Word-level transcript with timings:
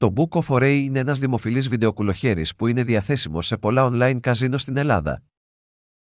Το 0.00 0.12
Book 0.16 0.42
of 0.42 0.56
Oray 0.56 0.82
είναι 0.84 0.98
ένας 0.98 1.18
δημοφιλής 1.18 1.68
βιντεοκουλοχέρης 1.68 2.54
που 2.54 2.66
είναι 2.66 2.84
διαθέσιμο 2.84 3.42
σε 3.42 3.56
πολλά 3.56 3.88
online 3.92 4.18
καζίνο 4.20 4.58
στην 4.58 4.76
Ελλάδα. 4.76 5.22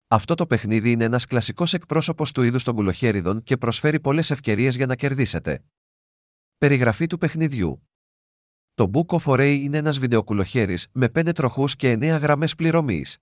Αυτό 0.08 0.34
το 0.34 0.46
παιχνίδι 0.46 0.92
είναι 0.92 1.04
ένας 1.04 1.26
κλασικός 1.26 1.74
εκπρόσωπος 1.74 2.32
του 2.32 2.42
είδους 2.42 2.64
των 2.64 2.74
κουλοχέριδων 2.74 3.42
και 3.42 3.56
προσφέρει 3.56 4.00
πολλές 4.00 4.30
ευκαιρίες 4.30 4.76
για 4.76 4.86
να 4.86 4.96
κερδίσετε. 4.96 5.64
Περιγραφή 6.58 7.06
του 7.06 7.18
παιχνιδιού 7.18 7.88
Το 8.74 8.90
Book 8.94 9.18
of 9.18 9.32
Oray 9.32 9.58
είναι 9.60 9.76
ένας 9.76 9.98
βιντεοκουλοχέρης 9.98 10.88
με 10.92 11.08
5 11.08 11.32
τροχούς 11.34 11.76
και 11.76 11.92
9 11.92 12.18
γραμμές 12.20 12.54
πληρωμής. 12.54 13.18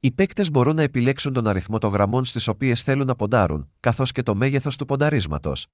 Οι 0.00 0.12
παίκτες 0.12 0.50
μπορούν 0.50 0.74
να 0.74 0.82
επιλέξουν 0.82 1.32
τον 1.32 1.46
αριθμό 1.46 1.78
των 1.78 1.92
γραμμών 1.92 2.24
στις 2.24 2.48
οποίες 2.48 2.82
θέλουν 2.82 3.06
να 3.06 3.16
ποντάρουν, 3.16 3.72
καθώς 3.80 4.12
και 4.12 4.22
το 4.22 4.34
μέγεθος 4.34 4.76
του 4.76 4.84
πονταρίσματος. 4.84 5.66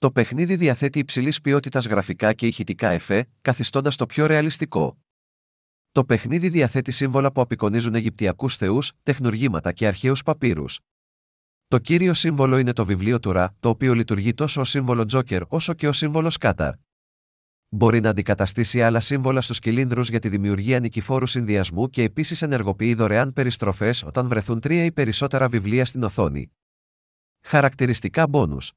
Το 0.00 0.10
παιχνίδι 0.10 0.56
διαθέτει 0.56 0.98
υψηλής 0.98 1.40
ποιότητας 1.40 1.86
γραφικά 1.86 2.32
και 2.32 2.46
ηχητικά 2.46 2.88
εφέ, 2.88 3.26
καθιστώντας 3.40 3.96
το 3.96 4.06
πιο 4.06 4.26
ρεαλιστικό. 4.26 4.98
Το 5.92 6.04
παιχνίδι 6.04 6.48
διαθέτει 6.48 6.90
σύμβολα 6.90 7.32
που 7.32 7.40
απεικονίζουν 7.40 7.94
Αιγυπτιακούς 7.94 8.56
θεούς, 8.56 8.92
τεχνουργήματα 9.02 9.72
και 9.72 9.86
αρχαίους 9.86 10.22
παπύρους. 10.22 10.80
Το 11.68 11.78
κύριο 11.78 12.14
σύμβολο 12.14 12.58
είναι 12.58 12.72
το 12.72 12.84
βιβλίο 12.84 13.20
του 13.20 13.32
Ρα, 13.32 13.56
το 13.60 13.68
οποίο 13.68 13.94
λειτουργεί 13.94 14.34
τόσο 14.34 14.60
ως 14.60 14.70
σύμβολο 14.70 15.04
Τζόκερ 15.04 15.42
όσο 15.48 15.74
και 15.74 15.88
ως 15.88 15.96
σύμβολο 15.96 16.30
Σκάταρ. 16.30 16.74
Μπορεί 17.68 18.00
να 18.00 18.08
αντικαταστήσει 18.08 18.82
άλλα 18.82 19.00
σύμβολα 19.00 19.40
στους 19.40 19.58
κυλίνδρους 19.58 20.08
για 20.08 20.18
τη 20.18 20.28
δημιουργία 20.28 20.80
νικηφόρου 20.80 21.26
συνδυασμού 21.26 21.90
και 21.90 22.02
επίσης 22.02 22.42
ενεργοποιεί 22.42 22.94
δωρεάν 22.94 23.32
περιστροφές 23.32 24.02
όταν 24.02 24.28
βρεθούν 24.28 24.60
τρία 24.60 24.84
ή 24.84 24.92
περισσότερα 24.92 25.48
βιβλία 25.48 25.84
στην 25.84 26.02
οθόνη. 26.02 26.50
Χαρακτηριστικά 27.40 28.28
μπόνους 28.28 28.72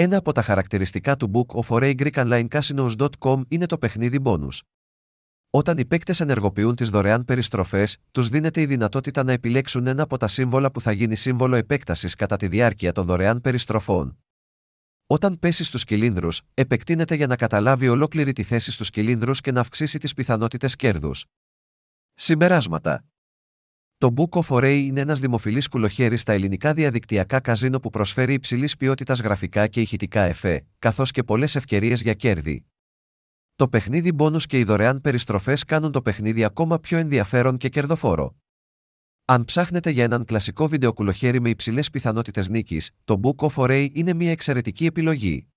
ένα 0.00 0.16
από 0.16 0.32
τα 0.32 0.42
χαρακτηριστικά 0.42 1.16
του 1.16 1.30
Book 1.34 1.62
of 1.62 1.76
Oray 1.76 1.94
Greek 2.00 2.12
Online 2.12 2.48
Casinos.com 2.48 3.40
είναι 3.48 3.66
το 3.66 3.78
παιχνίδι 3.78 4.20
bonus. 4.24 4.58
Όταν 5.50 5.78
οι 5.78 5.84
παίκτες 5.84 6.20
ενεργοποιούν 6.20 6.74
τις 6.74 6.90
δωρεάν 6.90 7.24
περιστροφές, 7.24 7.98
τους 8.10 8.28
δίνεται 8.28 8.60
η 8.60 8.66
δυνατότητα 8.66 9.22
να 9.22 9.32
επιλέξουν 9.32 9.86
ένα 9.86 10.02
από 10.02 10.16
τα 10.16 10.28
σύμβολα 10.28 10.70
που 10.70 10.80
θα 10.80 10.92
γίνει 10.92 11.16
σύμβολο 11.16 11.56
επέκτασης 11.56 12.14
κατά 12.14 12.36
τη 12.36 12.48
διάρκεια 12.48 12.92
των 12.92 13.06
δωρεάν 13.06 13.40
περιστροφών. 13.40 14.18
Όταν 15.06 15.38
πέσει 15.38 15.64
στους 15.64 15.84
κυλίνδρους, 15.84 16.42
επεκτείνεται 16.54 17.14
για 17.14 17.26
να 17.26 17.36
καταλάβει 17.36 17.88
ολόκληρη 17.88 18.32
τη 18.32 18.42
θέση 18.42 18.70
στους 18.70 18.90
κυλίνδρους 18.90 19.40
και 19.40 19.52
να 19.52 19.60
αυξήσει 19.60 19.98
τις 19.98 20.14
πιθανότητες 20.14 20.76
κέρδους. 20.76 21.24
Συμπεράσματα 22.14 23.04
το 23.98 24.14
Book 24.16 24.42
of 24.42 24.56
Oray 24.56 24.82
είναι 24.84 25.00
ένας 25.00 25.20
δημοφιλής 25.20 25.68
κουλοχέρι 25.68 26.16
στα 26.16 26.32
ελληνικά 26.32 26.74
διαδικτυακά 26.74 27.40
καζίνο 27.40 27.80
που 27.80 27.90
προσφέρει 27.90 28.32
υψηλής 28.32 28.76
ποιότητας 28.76 29.20
γραφικά 29.20 29.66
και 29.66 29.80
ηχητικά 29.80 30.22
εφέ, 30.22 30.66
καθώς 30.78 31.10
και 31.10 31.22
πολλές 31.22 31.56
ευκαιρίες 31.56 32.02
για 32.02 32.14
κέρδη. 32.14 32.64
Το 33.56 33.68
παιχνίδι 33.68 34.12
bonus 34.18 34.42
και 34.42 34.58
οι 34.58 34.64
δωρεάν 34.64 35.00
περιστροφές 35.00 35.64
κάνουν 35.64 35.92
το 35.92 36.02
παιχνίδι 36.02 36.44
ακόμα 36.44 36.78
πιο 36.78 36.98
ενδιαφέρον 36.98 37.56
και 37.56 37.68
κερδοφόρο. 37.68 38.36
Αν 39.24 39.44
ψάχνετε 39.44 39.90
για 39.90 40.04
έναν 40.04 40.24
κλασικό 40.24 40.68
βιντεοκουλοχέρι 40.68 41.40
με 41.40 41.48
υψηλές 41.48 41.90
πιθανότητες 41.90 42.48
νίκης, 42.48 42.90
το 43.04 43.20
Book 43.22 43.48
of 43.48 43.64
Oray 43.64 43.88
είναι 43.92 44.14
μια 44.14 44.30
εξαιρετική 44.30 44.86
επιλογή. 44.86 45.47